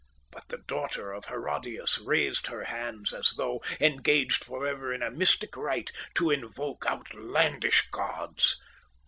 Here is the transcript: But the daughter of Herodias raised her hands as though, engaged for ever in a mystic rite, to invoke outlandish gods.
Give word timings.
But 0.31 0.47
the 0.49 0.57
daughter 0.57 1.11
of 1.11 1.25
Herodias 1.25 1.99
raised 1.99 2.47
her 2.47 2.63
hands 2.63 3.13
as 3.13 3.33
though, 3.37 3.61
engaged 3.79 4.43
for 4.43 4.65
ever 4.65 4.91
in 4.91 5.03
a 5.03 5.11
mystic 5.11 5.55
rite, 5.55 5.91
to 6.15 6.31
invoke 6.31 6.87
outlandish 6.87 7.87
gods. 7.91 8.57